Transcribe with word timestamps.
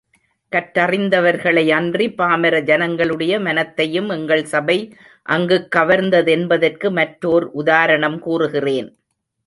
கற்றறிந்தவர்களை 0.51 1.69
அன்றி, 1.69 2.09
பாமர 2.11 2.61
ஜனங்களுடைய 2.61 3.39
மனத்தையும் 3.39 4.09
எங்கள் 4.09 4.45
சபை 4.45 4.77
அங்குக் 5.23 5.67
கவர்ந்ததென்பதற்கு 5.75 6.91
மற்றோர் 6.91 7.45
உதாரணம் 7.51 8.19
கூறுகிறேன். 8.19 8.89